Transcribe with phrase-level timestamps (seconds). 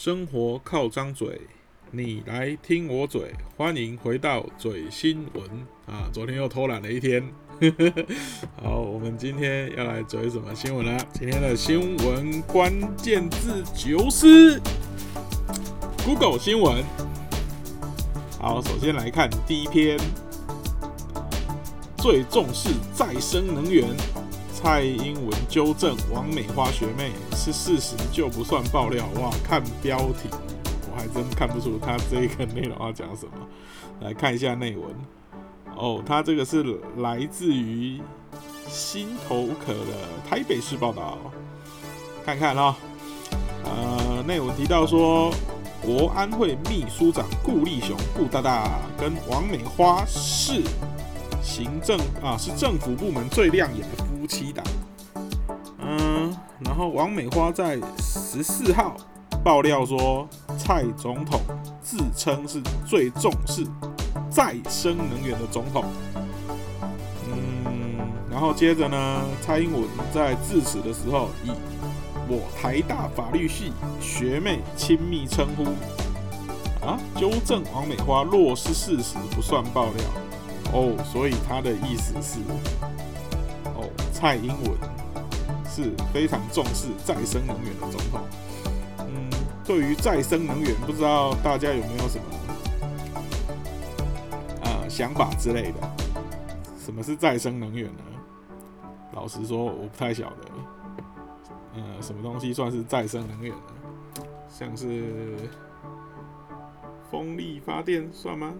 [0.00, 1.40] 生活靠张嘴，
[1.90, 3.34] 你来听我嘴。
[3.56, 5.44] 欢迎回到嘴新闻
[5.86, 6.08] 啊！
[6.12, 7.20] 昨天又偷懒了一天。
[8.62, 10.96] 好，我们今天要来嘴什么新闻呢？
[11.12, 14.60] 今天的新闻关键字就是
[16.04, 16.84] Google 新闻。
[18.38, 19.98] 好，首先来看第一篇，
[21.96, 23.88] 最重视再生能源。
[24.60, 29.30] 蔡英文纠正王美花学妹是事实就不算爆料哇！
[29.44, 30.28] 看标题，
[30.90, 33.32] 我还真看不出他这个内容要讲什么。
[34.00, 34.84] 来看一下内文
[35.76, 38.00] 哦，他这个是来自于
[38.68, 39.94] 心头可的
[40.28, 41.16] 台北市报道，
[42.26, 42.76] 看看哈。
[43.64, 45.32] 呃，内文提到说，
[45.80, 50.62] 国安会秘书长顾立雄顾大大跟王美花是
[51.40, 54.07] 行政啊，是政府部门最亮眼的。
[54.28, 54.64] 七档，
[55.78, 58.94] 嗯，然后王美花在十四号
[59.42, 60.28] 爆料说，
[60.58, 61.40] 蔡总统
[61.82, 63.66] 自称是最重视
[64.30, 65.84] 再生能源的总统，
[67.26, 67.96] 嗯，
[68.30, 71.50] 然后接着呢，蔡英文在致辞的时候，以
[72.28, 75.64] 我台大法律系学妹亲密称呼，
[76.86, 80.04] 啊，纠正王美花若是事实不算爆料，
[80.74, 82.38] 哦，所以他的意思是。
[84.18, 84.76] 蔡英文
[85.64, 88.20] 是非常重视再生能源的总统。
[88.98, 89.30] 嗯，
[89.64, 92.24] 对于再生能源，不知道大家有没有什么
[94.64, 95.78] 呃想法之类的？
[96.84, 98.02] 什么是再生能源呢？
[99.12, 100.50] 老实说，我不太晓得。
[101.76, 104.24] 呃，什么东西算是再生能源呢？
[104.48, 105.36] 像是
[107.08, 108.52] 风力发电算吗？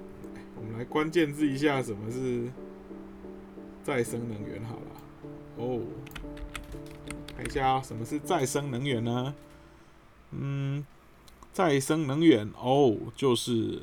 [0.55, 2.49] 我们来关键字一下，什么是
[3.83, 4.65] 再生能源？
[4.65, 4.83] 好了。
[5.59, 5.81] 哦，
[7.37, 9.35] 看一下啊，什么是再生能源呢？
[10.31, 10.85] 嗯，
[11.53, 13.83] 再生能源哦，就是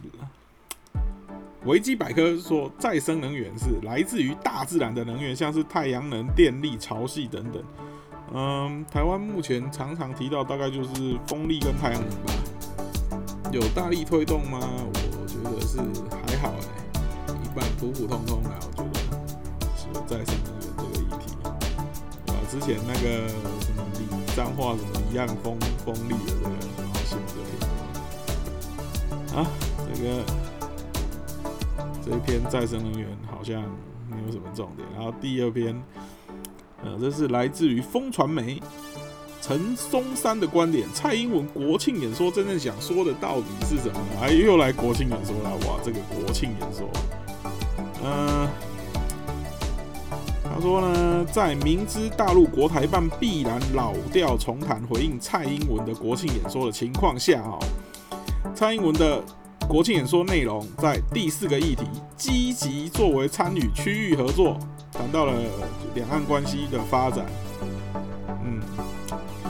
[1.66, 7.64] 维基百科说，再生能源是来自于大自然的能源，像是太阳能、电力、潮汐等等。
[8.34, 12.34] 嗯，台湾目前常常提到，大概就是风力跟太阳能吧。
[13.52, 14.59] 有大力推动吗？
[14.62, 15.78] 我觉得是
[16.09, 18.90] 还好哎，一般普普通通的，我觉得
[19.75, 20.44] 是再生。
[22.55, 23.27] 之前那个
[23.59, 27.59] 什么李彰化什么一样风风力的这个，然后新闻就听
[29.33, 29.38] 过。
[29.38, 29.45] 啊，
[29.93, 30.05] 这个
[32.01, 33.61] 这一篇再生能源好像
[34.09, 34.88] 没有什么重点。
[34.95, 35.75] 然后第二篇，
[36.81, 38.61] 呃，这是来自于风传媒
[39.41, 43.99] 陈松山的观点：蔡英文国庆演说真正想说的到底是什么？
[44.22, 46.89] 哎，又来国庆演说了，哇，这个国庆演说，
[48.01, 48.47] 嗯。
[50.55, 57.59] 他说呢，在明知大陆国台办必然老调重弹回应蔡英文的国庆演说的情况下，哦，
[58.55, 59.21] 蔡英文的
[59.67, 61.83] 国庆演说内容在第四个议题，
[62.16, 64.57] 积极作为参与区域合作，
[64.93, 65.33] 谈到了
[65.93, 67.25] 两岸关系的发展。
[68.45, 68.61] 嗯，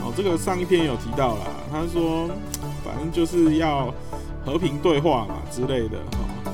[0.02, 2.28] 哦，这个上一篇有提到了，他说，
[2.84, 3.94] 反正就是要
[4.44, 6.50] 和平对话嘛之类的，哈，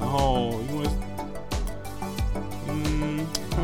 [0.00, 0.54] 然后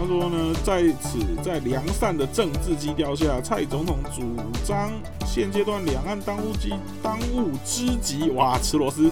[0.08, 4.22] 说呢，在此在良善的政治基调下，蔡总统主
[4.64, 4.90] 张
[5.26, 6.70] 现阶段两岸当务之
[7.02, 9.10] 当务之急，哇，吃螺丝，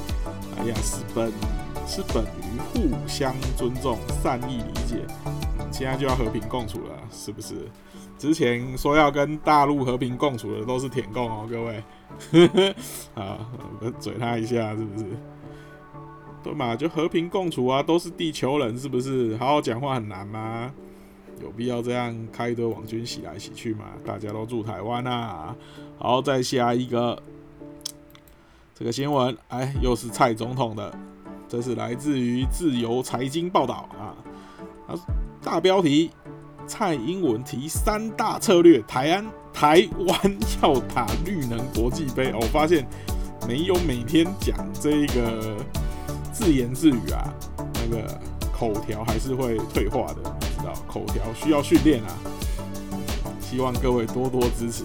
[0.58, 1.30] 哎呀，是本
[1.86, 5.04] 是本于互相尊重、善意理解，
[5.70, 7.54] 现在就要和平共处了，是不是？
[8.18, 12.74] 之前说要跟大陆和平共处的都是舔共哦，各位，
[13.12, 13.46] 啊，
[13.80, 15.04] 我嘴他一下，是不是？
[16.42, 19.36] 对嘛，就和平共处啊，都是地球人，是不是？
[19.36, 20.72] 好好讲话很难吗？
[21.42, 23.84] 有必要这样开一堆网军洗来洗去吗？
[24.04, 25.54] 大家都住台湾啊。
[25.98, 27.20] 好，再下一个
[28.74, 30.92] 这个新闻，哎，又是蔡总统的，
[31.48, 34.16] 这是来自于自由财经报道啊。
[34.86, 34.94] 啊，
[35.42, 36.10] 大标题：
[36.66, 42.32] 蔡英文提三大策略，台湾台湾要打绿能国际杯。
[42.34, 42.86] 我发现
[43.48, 45.56] 没有每天讲这个。
[46.36, 48.20] 自言自语啊，那个
[48.52, 50.36] 口条还是会退化的，
[50.86, 52.10] 口条需要训练啊。
[53.40, 54.84] 希望各位多多支持，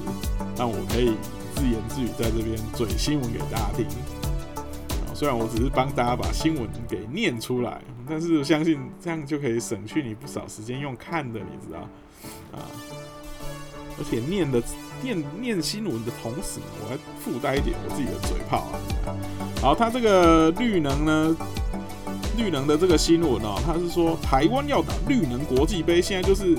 [0.56, 1.14] 让我可以
[1.56, 3.86] 自言自语在这边嘴新闻给大家听。
[5.14, 11.80] 虽然我只是帮大家把新闻给念出来，但是我相信这样就可以省去你不少时间用看的，你知道
[12.52, 12.66] 啊。
[14.00, 14.62] 而且念的
[15.04, 18.80] 念念新闻的同时呢，我还附带一点我自己的嘴炮啊。
[19.62, 21.36] 好，它这个绿能呢，
[22.42, 26.58] 绿能的这个新闻哦，他是说台湾要打绿能国际杯，现在就是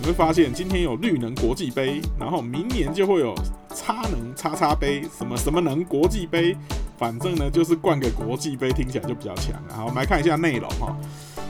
[0.00, 3.34] 你会发现今天有绿能国际杯，然后明年就会有
[3.74, 6.56] 差能叉叉杯，什么什么能国际杯，
[6.96, 9.62] 反正呢就是冠个国际杯，听起来就比较强。
[9.68, 10.96] 好，我们来看一下内容哈。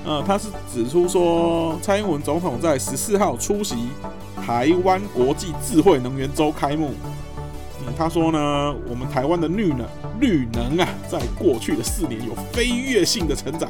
[0.04, 3.76] 呃，他是指出说，蔡英文总统在十四号出席
[4.44, 6.92] 台湾国际智慧能源周开幕。
[7.96, 9.86] 他说呢，我们台湾的绿能
[10.20, 13.68] 绿能啊，在过去的四年有飞跃性的成长，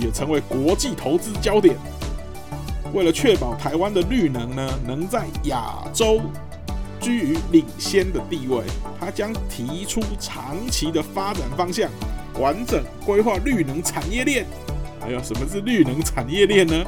[0.00, 1.76] 也成为国际投资焦点。
[2.92, 6.20] 为了确保台湾的绿能呢，能在亚洲
[7.00, 8.62] 居于领先的地位，
[8.98, 11.90] 他将提出长期的发展方向，
[12.38, 14.46] 完整规划绿能产业链。
[15.06, 16.84] 还有什么是绿能产业链呢？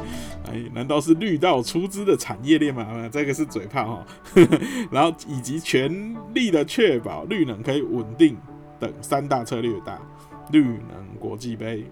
[0.51, 3.09] 哎，难道是绿道出资的产业链吗？
[3.13, 4.07] 这个是嘴炮哈。
[4.91, 8.37] 然后以及全力的确保绿能可以稳定
[8.81, 9.97] 等三大策略大
[10.51, 11.85] 绿能国际杯。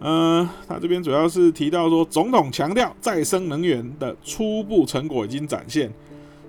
[0.00, 5.92] 嗯，他这边主要是提到说，总统强调再生能源的初步成果已经展现，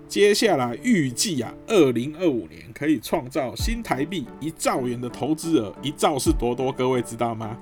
[0.07, 7.57] 接下来预计啊，二零二五年可以创造新台币一兆元的投资额，一兆是多多，各位知道吗？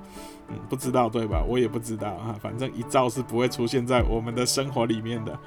[0.68, 1.42] 不知道对吧？
[1.46, 5.38] 我也不知道啊，反正一兆是不会出现在我们的生活里面的。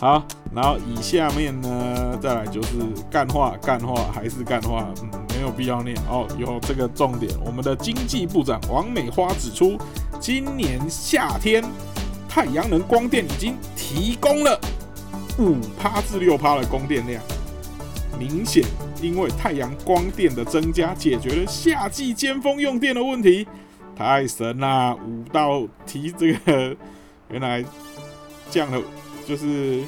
[0.00, 0.24] 好，
[0.54, 2.76] 然后以下面呢，再来就是
[3.10, 6.28] 干话，干话还是干话，嗯，没有必要念哦。
[6.38, 9.76] 有这个重点，我们的经济部长王美花指出，
[10.20, 11.64] 今年夏天
[12.28, 14.60] 太阳能光电已经提供了
[15.38, 17.20] 五趴至六趴的供电量，
[18.16, 18.62] 明显
[19.02, 23.48] 因为太阳光电的增加，解决了夏季尖峰用电的问题。
[23.98, 24.94] 太神啦！
[24.94, 26.76] 五道提这个，
[27.30, 27.64] 原来
[28.48, 28.80] 降了。
[29.26, 29.82] 就是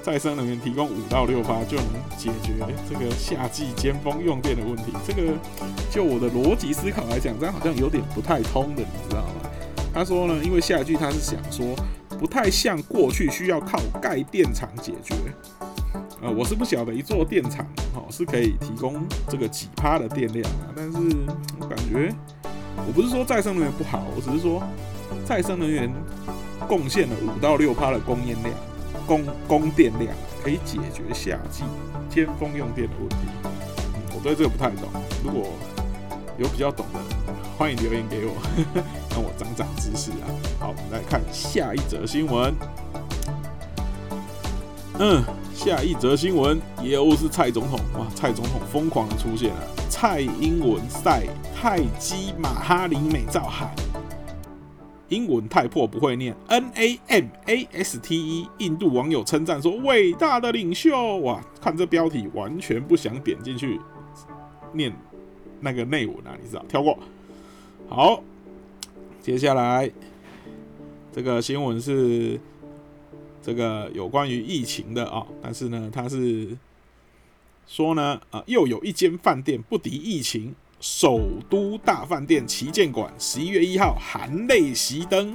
[0.00, 2.54] 再生能源提供五到六发就能解决
[2.88, 4.92] 这个夏季尖峰用电的问题。
[5.04, 5.34] 这个
[5.90, 9.50] 就我的逻辑思考来讲，这样好像有点不太通的，你知道吗？
[9.92, 11.74] 他说呢，因为下一句他是想说，
[12.18, 15.14] 不太像过去需要靠盖电厂解决。
[16.22, 20.98] 呃，我是不晓得一座电厂哦是可以提供这个几趴的电量啊，但是
[21.60, 22.14] 我感觉
[22.86, 24.62] 我不是说再生能源不好，我只是说
[25.24, 25.92] 再生能源。
[26.66, 28.52] 贡献了五到六趴的供应量，
[29.06, 30.12] 供供电量
[30.42, 31.62] 可以解决夏季
[32.10, 33.16] 尖峰用电的问题。
[34.12, 34.88] 我对这个不太懂，
[35.22, 35.52] 如果
[36.38, 36.98] 有比较懂的，
[37.56, 38.32] 欢迎留言给我，
[39.10, 40.26] 让我长长知识啊。
[40.58, 42.52] 好，我们来看下一则新闻。
[44.98, 45.22] 嗯，
[45.56, 48.06] 下一则新闻又是蔡总统哇！
[48.14, 51.24] 蔡总统疯狂的出现了，蔡英文赛
[51.54, 53.74] 泰姬马哈林美照喊。
[55.08, 58.48] 英文太破不会念，N A M A S T E。
[58.58, 63.80] 印度网友称赞说：“伟大的领袖！”哇，看这标题完全不想点进去
[64.74, 64.94] 念
[65.60, 66.62] 那个内文啊，你知道？
[66.68, 66.98] 跳过。
[67.88, 68.22] 好，
[69.22, 69.90] 接下来
[71.12, 72.38] 这个新闻是
[73.46, 76.48] 这个有关于疫情的啊，但是呢，他是
[77.64, 80.52] 说呢，啊，又有一间饭店不敌疫情。
[80.80, 85.34] 首都大饭店旗舰馆十一月一号含泪熄灯，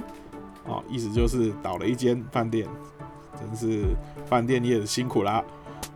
[0.66, 2.68] 哦，意思就是倒了一间饭店，
[3.40, 3.82] 真是
[4.26, 5.42] 饭店业辛苦啦。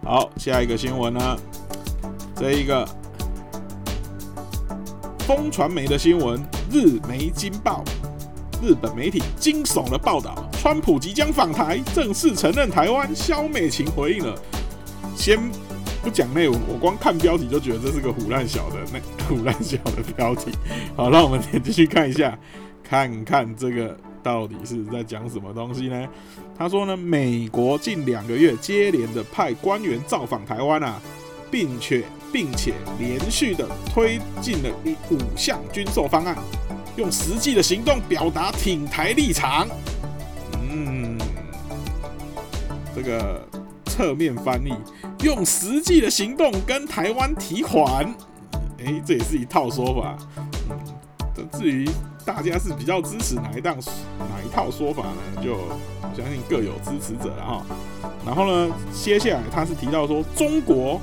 [0.03, 1.39] 好，下一个新闻呢，
[2.35, 2.89] 这一个
[5.21, 6.43] 风传媒的新闻，
[6.73, 7.85] 日媒惊爆，
[8.63, 14.35] 日本媒体惊悚的报道，川普即将访台，正式承认台湾，肖美琴回应了，
[15.17, 15.39] 先。
[16.03, 20.53] 不讲内容，我光看标题就觉得这是个虎烂小的那虎烂小的标题。
[20.95, 22.39] 好，让我们点进去看一下，
[22.85, 26.07] 看看这个到底是在讲什么东西呢？
[26.57, 31.03] 他说呢，美国近两个月接连的派官员造访台湾啊，
[31.51, 34.71] 并且并且连续的推进了
[35.11, 36.37] 五项军售方案，
[36.97, 39.69] 用实际的行动表达挺台立场。
[40.71, 41.19] 嗯，
[42.95, 43.41] 这个
[43.87, 44.75] 侧面翻译。
[45.23, 48.05] 用实际的行动跟台湾提款，
[48.79, 50.17] 哎，这也是一套说法。
[51.37, 51.89] 嗯，至于
[52.25, 53.77] 大家是比较支持哪一档
[54.19, 55.43] 哪一套说法呢？
[55.43, 55.57] 就
[56.17, 57.67] 相信各有支持者了哈。
[58.25, 61.01] 然后呢，接下来他是提到说，中国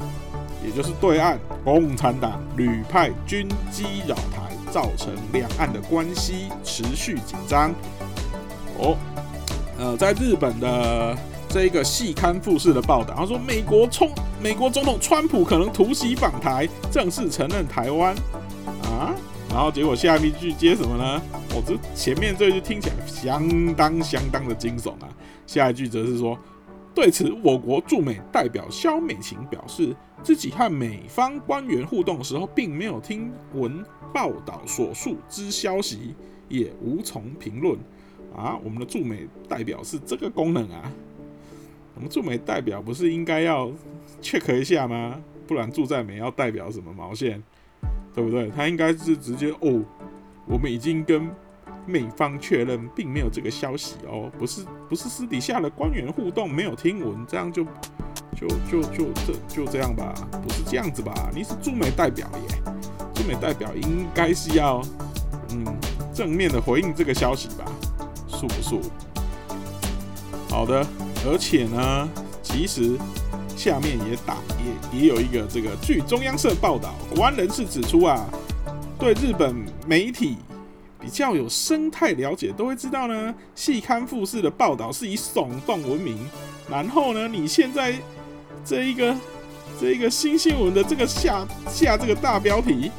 [0.64, 4.43] 也就是对岸共产党屡派军机扰台，
[4.74, 7.72] 造成两岸的关系持续紧张。
[8.80, 8.98] 哦，
[9.78, 11.16] 呃，在日本的。
[11.50, 14.10] 这一个细刊复式的报道，他说美国冲
[14.42, 18.16] 美国总统川普可能突袭访台，正式承认台湾
[18.82, 19.14] 啊，
[19.52, 21.22] 然后结果下一句接什么呢？
[21.54, 25.08] 我这前面这句听起来相当相当的惊悚啊，
[25.46, 26.36] 下一句则是说，
[26.96, 33.84] 对此我国驻美代表肖美琴表示，自己和美方官员互动的时候，并没有听闻
[34.14, 36.14] 报道所述之消息，
[36.48, 37.78] 也无从评论
[38.36, 38.58] 啊。
[38.64, 40.92] 我们的驻美代表是这个功能啊。
[41.96, 43.72] 我们驻美代表不是应该要
[44.22, 45.20] check 一下吗？
[45.48, 47.42] 不然驻在美要代表什么毛线，
[48.14, 48.50] 对不对？
[48.50, 49.84] 他应该是直接哦，
[50.48, 51.28] 我们已经跟
[51.86, 57.64] 美方确认，并没有这个消息哦，不是不是私底下的官员互动，没有听闻，这样就
[58.36, 61.30] 就就就这就这样吧，不是这样子吧？
[61.34, 62.62] 你是驻美代表耶，
[63.14, 64.82] 驻美代表应该是要
[65.52, 65.66] 嗯
[66.14, 67.66] 正面的回应这个消息吧，
[68.28, 68.82] 素不素？
[70.50, 70.86] 好的，
[71.26, 72.10] 而且呢，
[72.42, 72.98] 其实
[73.56, 74.38] 下面也打
[74.92, 78.26] 也也有一个这个，据中央社报道，国安人士指出啊，
[79.00, 79.56] 对日本
[79.88, 80.38] 媒体
[81.04, 86.18] 比较有生态了解，都会知道呢，细刊复式的报道是以耸动闻名。
[86.70, 87.94] 然后呢，你现在
[88.64, 89.14] 这一个
[89.80, 92.90] 这一个新新闻的这个下下这个大标题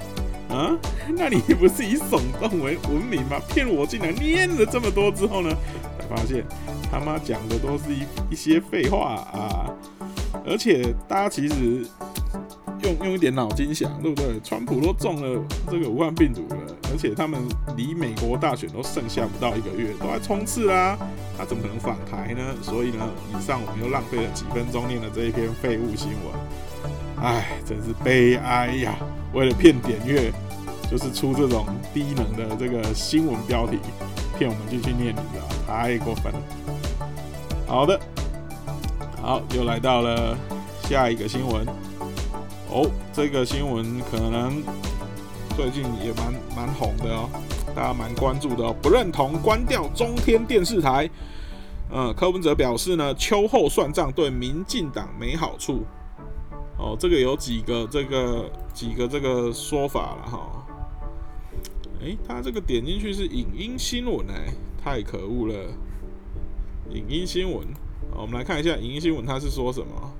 [0.50, 0.76] 啊，
[1.16, 3.40] 那你不是以耸动为闻名吗？
[3.48, 5.56] 骗我进来念了这么多之后呢，
[5.98, 6.44] 才发现。
[6.92, 9.66] 他妈讲的都是一一些废话啊！
[10.46, 11.84] 而且大家其实
[12.84, 14.38] 用用一点脑筋想，对不对？
[14.44, 16.60] 川普都中了这个武汉病毒了，
[16.92, 17.40] 而且他们
[17.76, 20.96] 离美国大选都剩下不到一个月，都在冲刺啦，
[21.38, 22.40] 他怎么可能访台呢？
[22.60, 28.94] 所以呢，以上我们又浪费了几分钟念了这一篇废物新闻，唉，真是悲哀呀！
[29.32, 30.30] 为了骗点阅，
[30.90, 33.78] 就是出这种低能的这个新闻标题，
[34.38, 36.38] 骗我们继续念，你知道太过分了。
[37.66, 37.98] 好的，
[39.22, 40.36] 好，又来到了
[40.82, 41.66] 下一个新闻。
[42.70, 44.62] 哦，这个新闻可能
[45.56, 47.28] 最近也蛮蛮红的哦，
[47.74, 48.74] 大家蛮关注的哦。
[48.82, 51.08] 不认同关掉中天电视台，
[51.90, 55.84] 呃，柯文哲表示呢，秋后算账对民进党没好处。
[56.76, 60.66] 哦，这个有几个这个几个这个说法了哈。
[62.00, 64.52] 诶，他这个点进去是影音新闻哎，
[64.82, 65.54] 太可恶了。
[66.90, 67.64] 影音新闻，
[68.16, 70.12] 我们来看一下影音新闻，他是说什么？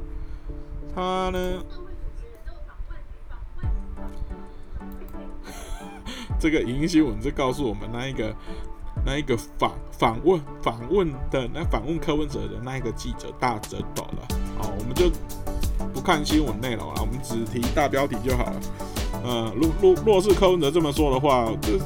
[0.95, 1.65] 他呢？
[6.45, 8.37] 这个影音新闻是告诉我们那一个
[9.03, 14.29] 那一个访访问访问的那访问柯文哲的那一个记者大折短了。
[14.59, 15.11] 好，我们就
[15.95, 18.61] 不看新闻内容了，我们只提大标题就好了。
[19.25, 21.79] 呃，若若若是柯文哲这么说的话，就。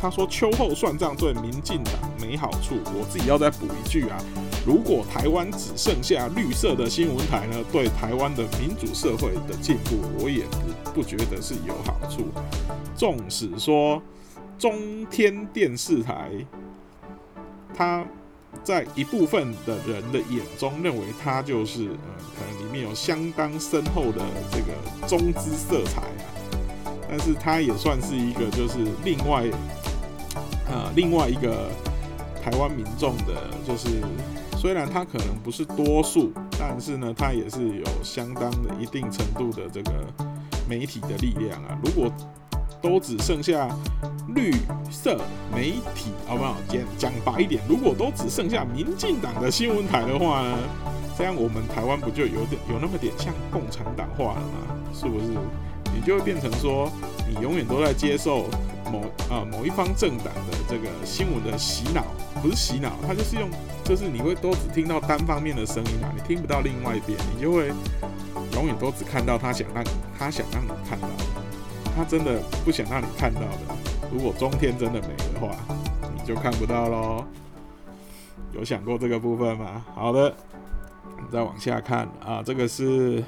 [0.00, 4.16] 他说：“秋后算账对民进党没好处。”我自己要再补一句啊，
[4.66, 10.44] 如果台湾只剩下绿色的新闻台呢，对台湾的民主社会的进步，我也
[10.84, 12.24] 不不觉得是有好处。
[12.96, 14.00] 纵使说
[14.58, 16.30] 中天电视台，
[17.74, 18.02] 他
[18.64, 26.24] 在一部分的人的眼中认为它就是呃，可能里面有相当深厚的这个中资色彩啊，
[27.06, 29.44] 但是它也算是一个就是另外。
[30.70, 31.68] 呃，另外一个
[32.42, 33.88] 台湾民众的，就是
[34.56, 39.92] 虽然他可能不是多数，但是呢，他也是有相当的一定程度的这个
[40.68, 41.76] 媒体的力量啊。
[41.82, 42.08] 如果
[42.80, 43.68] 都只剩下
[44.34, 44.52] 绿
[44.90, 45.18] 色
[45.52, 46.56] 媒体，好不好？
[46.68, 50.56] 讲讲白一点，如果都只剩下民进党的新闻台的话呢，
[51.18, 54.76] 这样我们台湾不就有点有那么点像共产党化了吗？
[54.94, 55.26] 是不是？
[55.92, 56.88] 你就会变成说，
[57.28, 58.46] 你永远都在接受。
[58.90, 62.04] 某啊某一方政党的这个新闻的洗脑，
[62.42, 63.48] 不是洗脑，他就是用，
[63.84, 67.72] 就是你会都只听到单方面的声音啊，你听不到另外一边，你就会
[68.54, 69.84] 永远都只看到他想让
[70.18, 71.24] 他想让你看到的，
[71.96, 73.76] 他真的不想让你看到的。
[74.12, 75.54] 如果中天真的没的话，
[76.14, 77.24] 你就看不到喽。
[78.52, 79.84] 有想过这个部分吗？
[79.94, 80.34] 好的，
[81.30, 83.22] 再往下看啊，这个是。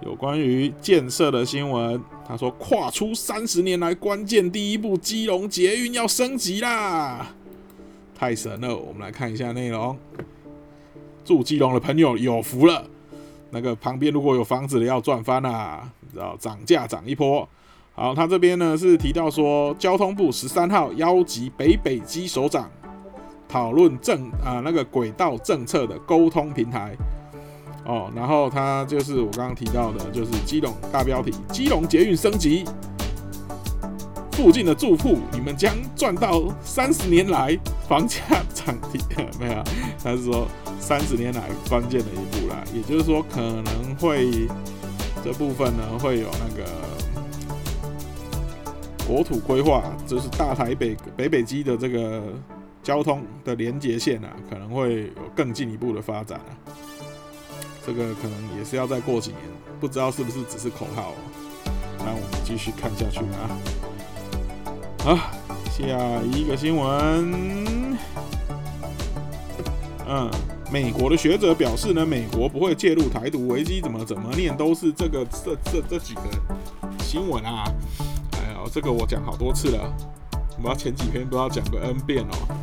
[0.00, 7.34] 有关于建设的新闻，他说跨出三十年来关键第一步，基隆捷运要升级啦！
[8.14, 9.96] 太神了，我们来看一下内容。
[11.24, 12.84] 住基隆的朋友有福了，
[13.50, 17.48] 那个旁边如果有房子的要赚翻啦，知道涨价涨一波。
[17.94, 22.70] 好，他这边呢是提到说，交通部十三号邀集北北基首长
[23.48, 26.94] 讨论政啊那个轨道政策的沟通平台。
[27.88, 32.66] 哦，然后它就是我刚刚提到的，就是基隆大标题：基隆捷运升级，
[34.32, 38.20] 附近的住户你们将赚到三十年来房价
[38.52, 39.00] 涨停。
[39.40, 39.64] 没有，
[40.04, 40.46] 他是说
[40.78, 44.46] 三十年来关键的一步啦，也就是说可能会
[45.24, 46.70] 这部分呢会有那个
[49.06, 52.22] 国土规划，就是大台北北北基的这个
[52.82, 56.52] 交通的连接线啊，可能会有更进一步的发展啊。
[57.88, 59.40] 这个可能也是要再过几年，
[59.80, 61.14] 不知道是不是只是口号。
[62.00, 63.48] 那我们继续看下去啊。
[64.98, 65.16] 好，
[65.70, 67.96] 下一个新闻。
[70.06, 70.30] 嗯，
[70.70, 76.20] 美国的学者表示呢，美国不会介入台独危机，怎么怎么念都是这个这这这几个
[77.00, 77.64] 新闻啊！
[78.32, 79.90] 哎呀，这个我讲好多次了，
[80.62, 82.54] 我要前几篇不知道讲个 N 遍哦。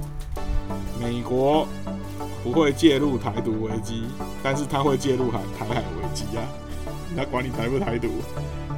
[1.01, 1.67] 美国
[2.45, 4.03] 不会介入台独危机，
[4.43, 6.45] 但是他会介入海台海危机啊！
[7.17, 8.07] 他管你台不台独，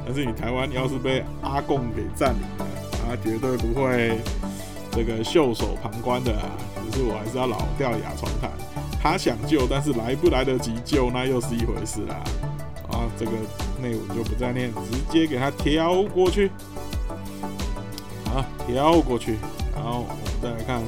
[0.06, 2.66] 但是你台湾要是被阿贡给占领了，
[3.06, 4.18] 他绝对不会
[4.90, 6.48] 这个袖手旁观的啊！
[6.90, 8.50] 只是我还是要老掉牙重弹，
[9.02, 12.16] 他想救，但是来不来得及救，那又是一回事啦。
[12.90, 13.32] 啊，这个
[13.82, 16.50] 内文就不再念，直接给他跳过去。
[18.24, 19.36] 好，跳过去，
[19.74, 20.80] 然后我们再来看。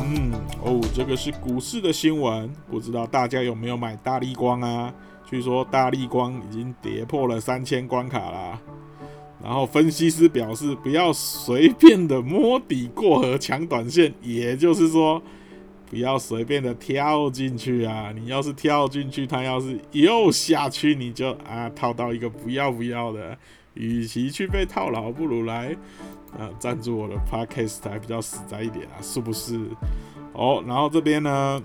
[0.00, 4.92] 嗯，哦，这个是股市的新闻，不知道大家有没有买大力光啊？
[5.24, 8.60] 据说大力光已经跌破了三千关卡啦。
[9.42, 15.22] 然后分析师表示，不要随便的摸底过河抢短线，也就是说，
[15.88, 18.12] 不要随便的跳进去啊！
[18.14, 23.38] 你要是跳进去，它要是又下去，你就啊套到一个不要不要的。
[23.78, 25.74] 与其去被套牢，不如来。
[26.38, 29.58] 啊，赞助我的 podcast 还比较实在一点啊，是不是？
[30.34, 31.62] 哦，然后这边呢，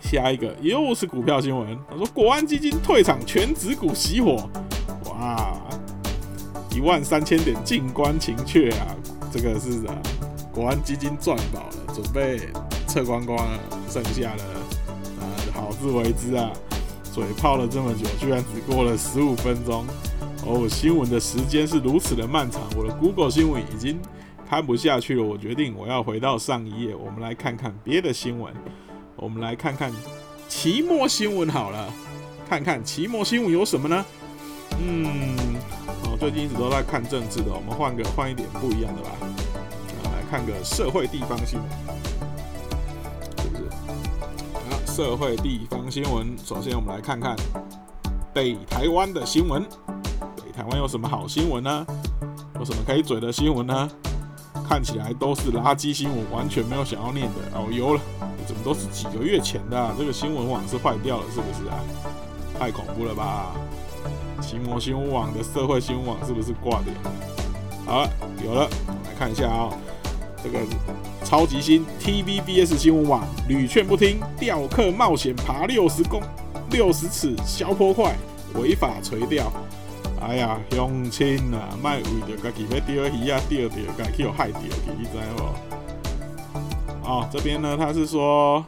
[0.00, 1.78] 下一个又是股票新闻。
[1.90, 4.48] 他说，国安基金退场，全指股熄火。
[5.10, 5.60] 哇，
[6.74, 8.96] 一万三千点静观情却啊，
[9.30, 9.94] 这个是啊，
[10.50, 12.40] 国安基金赚饱了，准备
[12.88, 14.44] 撤光光了，剩下的
[15.20, 15.22] 啊，
[15.52, 16.50] 好自为之啊。
[17.12, 19.84] 嘴泡了这么久，居然只过了十五分钟。
[20.46, 23.98] 哦，新闻的时间是如此的漫长，我的 Google 新闻已经
[24.46, 25.22] 看不下去了。
[25.22, 28.52] 我决定我要回到上一页，我们来看看别的新闻。
[29.16, 29.90] 我们来看看
[30.46, 31.90] 期末新闻好了，
[32.46, 34.04] 看看期末新闻有什么呢？
[34.78, 35.34] 嗯，
[36.04, 39.10] 哦，最近一直都在看政治的，我们换个换一点不一样的吧。
[40.04, 41.68] 来看个社会地方新闻，
[43.38, 43.64] 是不是？
[44.54, 47.34] 啊，社会地方新闻，首先我们来看看
[48.34, 49.64] 北台湾的新闻。
[50.64, 51.86] 台湾有什么好新闻呢？
[52.58, 53.86] 有什么可以嘴的新闻呢？
[54.66, 57.32] 看起来都是垃圾新闻，完全没有想要念的。
[57.52, 58.00] 哦，有了，
[58.46, 59.94] 怎么都是几个月前的？
[59.98, 61.76] 这个新闻网是坏掉了，是不是啊？
[62.58, 63.52] 太恐怖了吧！
[64.40, 66.94] 奇摩新闻网的社会新闻网是不是挂掉？
[67.84, 68.10] 好了，
[68.42, 68.66] 有了，
[69.04, 69.68] 来看一下啊，
[70.42, 70.58] 这个
[71.24, 76.22] 超级新 TVBS 新闻网屡劝不听，钓客冒险爬六十公
[76.70, 78.16] 六十尺消坡块，
[78.54, 79.52] 违法垂钓。
[80.26, 87.06] 哎呀，乡亲啊，卖为着家己要钓鱼啊，钓钓家己有害钓去，你知无？
[87.06, 88.64] 哦，这边呢，他是说，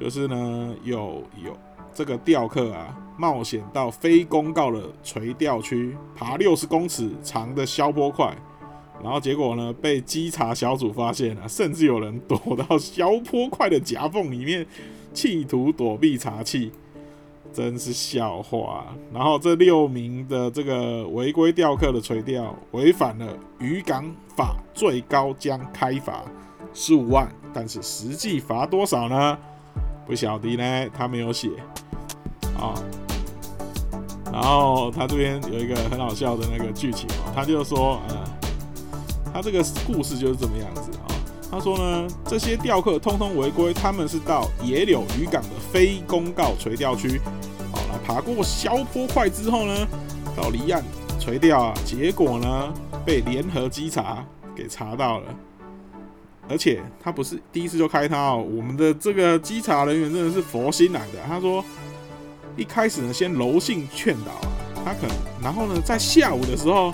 [0.00, 1.54] 就是呢，有有
[1.94, 8.34] 这个钓客啊，冒险到非公告的垂钓区，爬六十公尺长的消波块，
[9.02, 14.66] 然后结果呢，被稽查小组发现了，甚至有人躲到消波块的夹缝里面，
[15.12, 16.72] 企图躲避查器。
[17.56, 18.84] 真是笑话！
[19.10, 23.26] 然后这六名的这个违规钓客的垂钓，违反了
[23.58, 24.04] 渔港
[24.36, 26.22] 法，最高将开罚
[26.74, 27.26] 十五万。
[27.54, 29.38] 但是实际罚多少呢？
[30.06, 31.48] 不晓得呢，他没有写
[32.60, 32.76] 啊。
[34.30, 38.22] 然后他这边有一个很好笑的那个剧情哦，他就说，呃，
[39.32, 41.15] 他这个故事就是这么样子啊。
[41.56, 47.18] 他说呢，这些钓客通通违规，他们是到野柳渔港的非公告垂钓区。
[48.06, 49.74] 爬过消坡块之后呢，
[50.36, 50.84] 到离岸
[51.18, 52.74] 垂钓啊，结果呢
[53.06, 54.22] 被联合稽查
[54.54, 55.34] 给查到了，
[56.46, 61.14] 而且他不是第一次就开他哦，我们的这个稽查人员真的是佛心来的。
[61.26, 61.64] 他说
[62.54, 66.92] 一开始呢先柔性劝导啊，他可能，然后呢在下午的时候，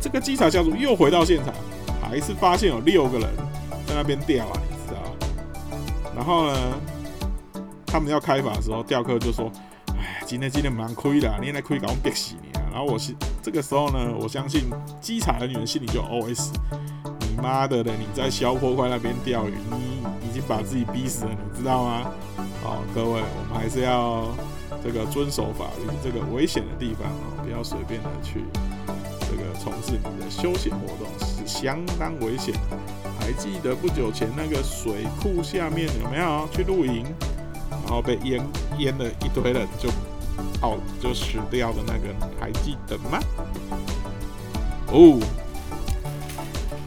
[0.00, 1.52] 这个稽查小组又回到现场，
[2.00, 3.28] 还是发现有六个人
[3.98, 5.00] 那边钓啊，你知道？
[6.14, 6.80] 然后呢，
[7.86, 9.50] 他们要开罚的时候，钓客就说。
[10.00, 12.62] 哎今天今天蛮亏的，你那亏搞我憋死你啊！
[12.70, 16.52] 然后我是这个时候呢，我相信稽查人员心里就 OS：
[17.20, 17.92] 你妈的嘞！
[17.98, 22.12] 你在消坡块那边钓鱼，你已经把自己逼死了，你知道吗？
[22.62, 24.26] 好，各位，我们还是要
[24.84, 28.44] 这个遵守法律，这个危险的地方啊，不要随便的去
[29.20, 33.07] 这个从事你的休闲活动，是相当危险的。
[33.28, 37.04] 还记得不久前那个水库下面有没有去露营，
[37.70, 38.42] 然后被淹
[38.78, 39.90] 淹了一堆人就。
[40.62, 42.08] 哦，就死掉的那个，
[42.40, 43.20] 还记得吗？
[44.86, 45.20] 哦，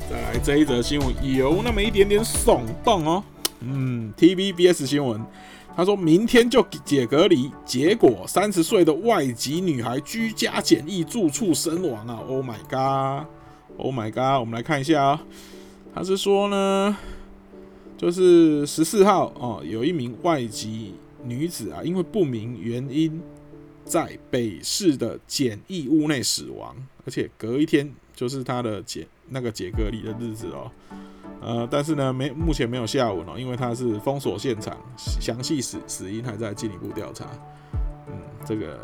[0.09, 3.23] 再来这一则新闻，有那么一点点耸动哦。
[3.59, 5.23] 嗯，TVBS 新闻，
[5.75, 14.39] 他说明天就解隔离，结果三十岁的外籍女孩居家检疫住处身亡啊！Oh my god！Oh my god！
[14.39, 15.21] 我们来看一下啊，
[15.93, 16.97] 他是说呢。
[17.97, 23.21] 就是十四号哦，有一名外籍女子啊，因为不明原因
[23.85, 26.75] 在北市的检疫屋内死亡，
[27.05, 30.71] 而且隔一天就是她的解那个解隔离的日子哦。
[31.41, 37.27] 呃，但是呢，没目前没有下文哦，因为他是封锁现场，详细死死因还在进一步调查。
[38.07, 38.79] 嗯，这个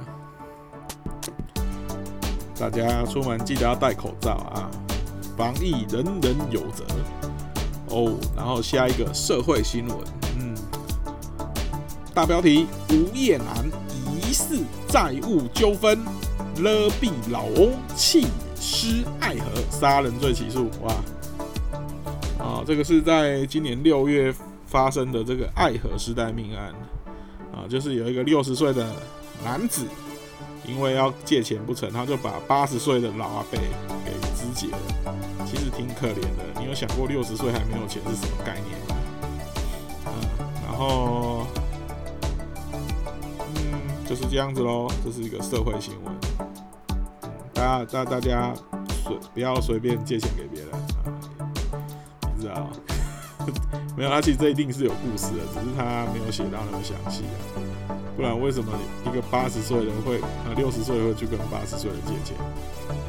[2.60, 4.70] 大家出门记得要戴口罩啊，
[5.38, 6.84] 防疫人人有责。
[7.90, 9.98] 哦，然后下一个社会新闻，
[10.40, 10.54] 嗯，
[12.14, 13.66] 大标题：吴业男
[14.06, 14.58] 疑似
[14.90, 16.04] 债务纠纷
[16.58, 18.28] 勒毙老翁，弃
[18.60, 20.70] 尸爱河，杀人罪起诉。
[20.82, 20.94] 哇，
[22.44, 24.34] 啊，这个是在今年六月
[24.66, 26.74] 发生的这个爱河时代命案，
[27.54, 28.86] 啊，就是有一个六十岁的
[29.46, 29.86] 男子，
[30.68, 33.58] 因为要借钱不成，他就把八十岁的老阿伯
[34.04, 35.14] 给肢解了。
[35.50, 38.96] 其实挺可怜的，你有想过六十岁还没有钱是什么概念吗？
[40.06, 40.12] 嗯，
[40.66, 41.48] 然后，
[43.56, 46.14] 嗯，就是这样子喽，这是一个社会新闻。
[47.54, 48.54] 大家大大家
[49.06, 50.80] 随不要随便借钱给别人啊，
[52.36, 52.70] 你知道？
[53.96, 57.96] 没有，他其实这一定是有故事的，只是他没有写到那么详细啊。
[58.16, 58.72] 不然为什么
[59.06, 62.36] 一个八十岁的人会啊六十岁会去跟八十岁的借钱，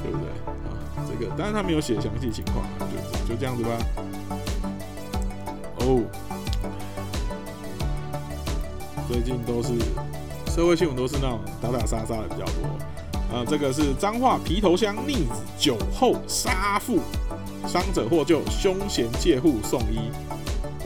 [0.02, 0.47] 对不对？
[1.18, 3.70] 这个，但是他没有写详细情况，就就这样子吧。
[5.80, 6.02] 哦，
[9.08, 9.72] 最近都是
[10.52, 13.36] 社会新闻，都是那种打打杀杀的比较多。
[13.36, 17.00] 啊，这个是彰化皮头乡逆子酒后杀父，
[17.66, 19.98] 伤者获救，凶嫌借户送医。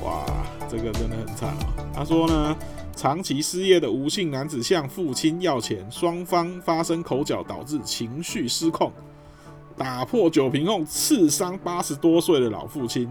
[0.02, 0.24] 哇，
[0.68, 1.66] 这个真的很惨啊！
[1.94, 2.56] 他说呢，
[2.96, 8.90] 长期失业的吴姓男子向父亲要钱，双方发生口角，导致情绪失控。
[9.76, 13.10] 打破酒瓶后刺伤八十多岁的老父亲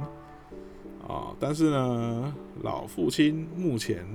[1.07, 1.35] 啊！
[1.39, 4.05] 但是呢，老父亲目前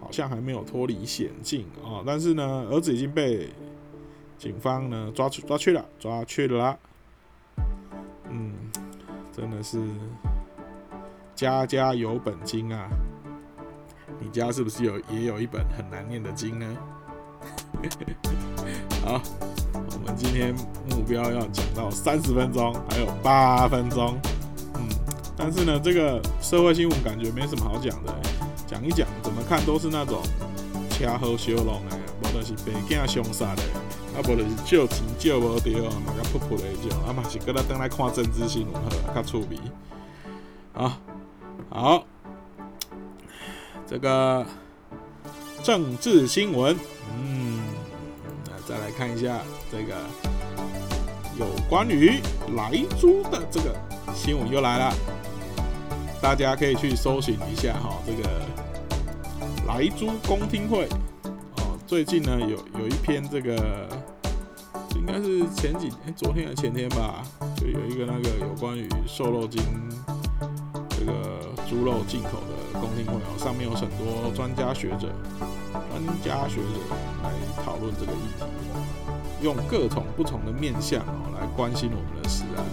[0.00, 2.02] 好像还没有脱离险境啊！
[2.06, 3.48] 但是呢，儿子已经被
[4.38, 6.78] 警方呢抓去抓去了，抓去了。
[8.30, 8.52] 嗯，
[9.32, 9.78] 真的是
[11.34, 12.88] 家家有本经啊！
[14.18, 16.76] 你家是不是有也有一本很难念的经呢？
[19.04, 19.20] 好。
[20.06, 20.54] 我们今天
[20.88, 24.16] 目标要讲到三十分钟，还有八分钟，
[24.74, 24.88] 嗯，
[25.36, 28.14] 但是呢，这个社会新闻感觉没什么好讲的，
[28.68, 30.22] 讲一讲，怎么看都是那种
[30.90, 33.62] 车祸修龙的，无就是被囝凶杀的，
[34.14, 39.58] 啊，无就是借钱借无到啊，嘛个扑扑的种，啊嘛是搁来等来看政治新闻好，较趣味，
[40.72, 41.00] 啊，
[41.68, 42.04] 好，
[43.84, 44.46] 这个
[45.64, 46.76] 政治新闻，
[47.12, 47.56] 嗯。
[48.68, 49.38] 再来看一下
[49.70, 49.94] 这个
[51.38, 52.20] 有关于
[52.56, 53.74] 莱猪的这个
[54.14, 54.94] 新闻又来了，
[56.20, 58.28] 大家可以去搜寻一下哈，这个
[59.66, 60.88] 莱猪公听会
[61.56, 63.88] 哦，最近呢有有一篇这个
[64.94, 67.22] 应该是前几天、昨天还是前天吧，
[67.56, 69.62] 就有一个那个有关于瘦肉精
[70.90, 71.12] 这个
[71.68, 75.12] 猪肉进口的公听会哦，上面有很多专家学者。
[75.96, 76.78] 专家学者
[77.22, 77.32] 来
[77.64, 78.44] 讨论这个议题，
[79.42, 82.64] 用各种不同的面向哦来关心我们的事案。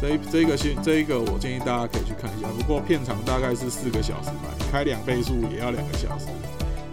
[0.00, 2.48] 这这一个新这一个，我建议大家可以去看一下。
[2.58, 6.26] 不过片长大概是四个小时吧，你开两倍速也要两个小时。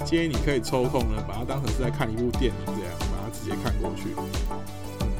[0.06, 4.10] 建议你可以抽空呢，把它当成是在看一部电影这样，把它直接看过去。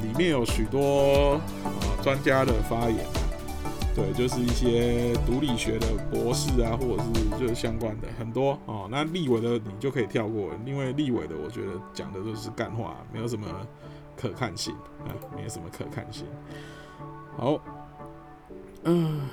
[0.06, 3.19] 里面有许多呃专家的发言。
[3.92, 8.88] 对，就是一些毒理学的博士啊，或者是就是相关的很多哦。
[8.90, 13.46] 那立委的你就可以跳过，因为立委的我觉得讲的都是干话，没有什么
[14.16, 14.72] 可看性
[15.04, 16.24] 啊，没有什么可看性。
[17.36, 17.60] 好，
[18.84, 19.28] 嗯，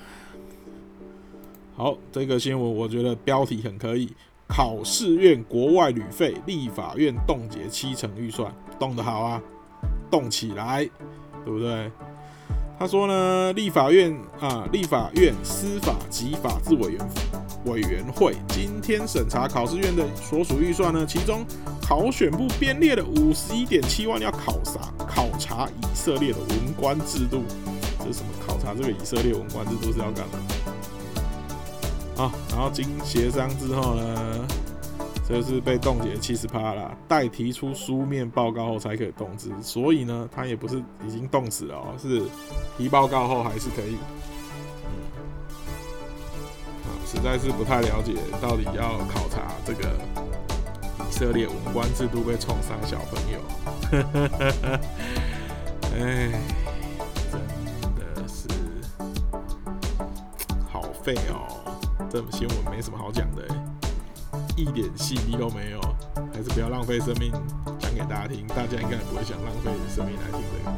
[1.76, 4.12] 好，这个新闻我觉得标题很可以，
[4.48, 9.41] 考试院国外旅费，立法院冻结七成预算，冻得好啊，
[10.10, 10.84] 冻起来，
[11.46, 11.91] 对不对？
[12.80, 17.10] 他说呢，立法院啊，立法院司法及法制委员
[17.66, 21.44] 委员会今天审查考试院的所属预算呢，其中
[21.82, 27.44] 考选部编列了五十一点七万要考察考察以色列的文官制度，
[27.98, 28.30] 这是什么？
[28.46, 32.24] 考察这个以色列文官制度是要干嘛？
[32.26, 34.48] 啊，然后经协商之后呢？
[35.28, 42.24] 这是被冻结七十趴了，待提出书面报告后才可以动之，所以呢，他也不是已经冻死了哦，是
[42.78, 43.96] 提报告后还是可以。
[46.86, 49.90] 啊，实在是不太了解到底要考察这个
[51.08, 53.40] 以色列文官制度被冲伤小朋友，
[55.94, 56.32] 哎，
[57.30, 57.42] 真
[57.96, 58.48] 的是
[60.72, 61.48] 好废哦。
[62.10, 63.46] 这新闻没什么好讲的，
[64.58, 65.80] 一点戏力都没有，
[66.34, 67.32] 还是不要浪费生命
[67.80, 70.72] 讲给大家听，大家应该不会想浪费生命来听这个。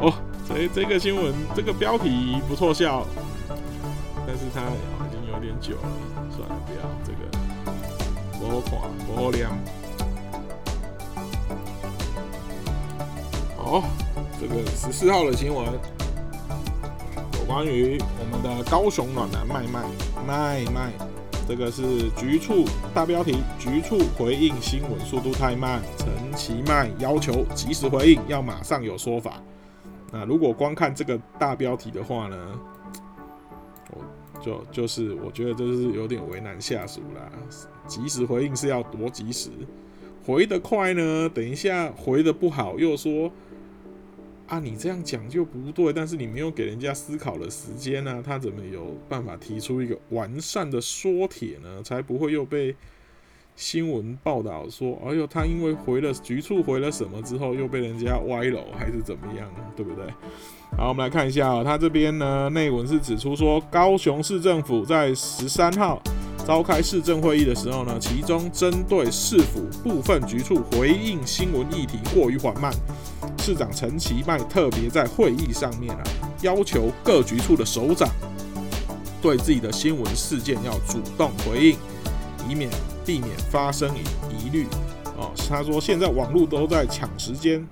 [0.00, 0.12] 哦，
[0.48, 3.06] 这这个新闻这个标题不错笑，
[4.26, 5.88] 但是它已经有点久了，
[6.36, 7.20] 算了，不要这个，
[8.40, 8.72] 不好看，
[9.06, 9.56] 不好亮。
[13.56, 13.84] 好，
[14.40, 15.64] 这个十四号的新闻。
[17.46, 19.84] 关于我们的高雄暖男麦麦
[20.26, 20.90] 麦麦，
[21.46, 29.42] 这个是局促大标题，局促回应新闻速度太慢，陈其迈要求及时回应，要马上有说法。
[30.10, 32.58] 那如果光看这个大标题的话呢，
[33.90, 37.30] 我就就是我觉得这是有点为难下属啦。
[37.86, 39.50] 及时回应是要多及时，
[40.24, 43.30] 回得快呢，等一下回的不好又说。
[44.46, 51.82] 啊，你这样讲就不对，但是你没有给人家思考的时间呢，他怎么有办法提出一个完善的说帖呢？
[51.82, 52.76] 才不会又被
[53.56, 60.04] 新闻报道说，哎呦，他因为回了局促回了什么之后，又被人家歪楼还是怎么样，对不对？
[60.76, 66.02] 好，我们来看一下啊，他这边呢内文是指出说，高雄市政府在十三号
[66.46, 72.70] 召开市政会议的时候呢，其中针对市府部分局处回应新闻议题过于缓慢。
[73.38, 76.02] 市长陈其迈特别在会议上面啊，
[76.42, 78.06] 要求各局处的首长
[79.22, 81.76] 对自己的新闻事件要主动回应，
[82.48, 82.70] 以免
[83.06, 83.90] 避免发生
[84.28, 84.66] 疑虑。
[85.16, 87.66] 哦，他说现在网络都在抢时间，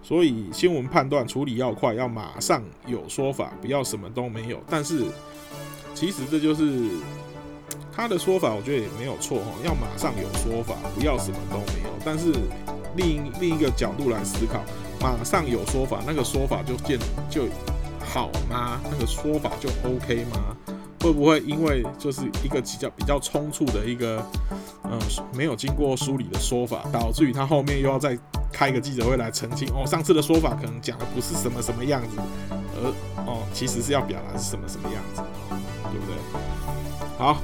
[0.00, 4.62] 所以新闻判断处理要快，要马上有说法，不要什么都没有。
[4.68, 5.04] 但是
[5.92, 6.88] 其实这就是
[7.96, 11.88] 他的说法，我觉得也没有错哈，要马上有说法，不要什么都没有。
[12.04, 12.30] 但是
[12.94, 14.60] 另另一个角度来思考。
[14.98, 17.46] 马上有说法，那个说法就见就
[18.00, 18.80] 好吗？
[18.90, 20.56] 那个说法就 OK 吗？
[21.00, 24.24] 会不会因为就是一个比较比较冲突的一个，
[24.84, 24.98] 嗯，
[25.34, 28.18] 没有经过梳理的说法，导致于他后面又要再
[28.50, 29.68] 开一个记者会来澄清？
[29.74, 32.16] 哦，上次的说法可能讲的不是什么什么样子，
[32.50, 32.92] 而
[33.26, 35.22] 哦，其实是要表达是什么什么样子，
[35.92, 36.16] 对不对？
[37.18, 37.38] 好，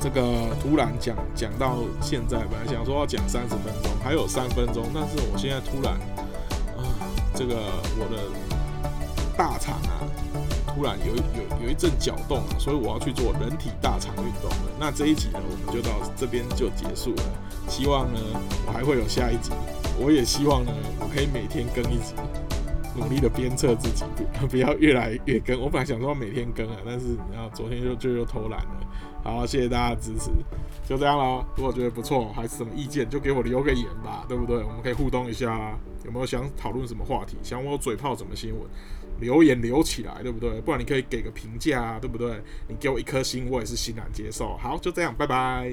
[0.00, 5.94] 这个突然讲讲到现在，本来想说要讲三十分钟，还有三分钟，但是我现在突然。
[5.94, 6.00] 啊
[7.34, 7.54] 这个
[7.98, 8.22] 我的
[9.36, 10.00] 大肠啊，
[10.74, 14.72] 突然有有有一阵搅动啊，所以我要去做人体大肠运动了。
[14.80, 17.22] 那这一集呢，我们就到这边就结束了。
[17.68, 18.18] 希望呢，
[18.66, 19.50] 我还会有下一集。
[19.98, 22.14] 我也希望呢，我可以每天更一集，
[22.96, 24.04] 努力的鞭策自己，
[24.48, 25.60] 不要越来越更。
[25.60, 28.85] 我本来想说每天更啊，但是然后昨天就就又偷懒了。
[29.26, 30.30] 好，谢谢大家支持，
[30.88, 31.44] 就这样了。
[31.56, 34.58] 如果觉得不错，还是什么意见，就给我留个言吧，对不对？
[34.58, 35.76] 我们可以互动一下。
[36.04, 37.36] 有没有想讨论什么话题？
[37.42, 38.62] 想我嘴炮什么新闻？
[39.18, 40.60] 留言留起来，对不对？
[40.60, 42.40] 不然你可以给个评价，对不对？
[42.68, 44.56] 你给我一颗心，我也是欣然接受。
[44.58, 45.72] 好，就这样，拜拜。